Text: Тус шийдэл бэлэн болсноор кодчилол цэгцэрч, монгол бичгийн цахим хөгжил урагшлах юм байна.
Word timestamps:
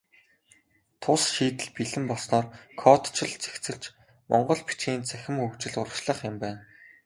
Тус 1.01 1.23
шийдэл 1.35 1.69
бэлэн 1.75 2.03
болсноор 2.09 2.45
кодчилол 2.81 3.35
цэгцэрч, 3.43 3.83
монгол 4.29 4.61
бичгийн 4.67 5.01
цахим 5.09 5.35
хөгжил 5.39 5.75
урагшлах 5.81 6.19
юм 6.29 6.35
байна. 6.43 6.61